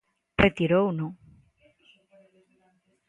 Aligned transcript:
¡Retirouno! 0.43 1.07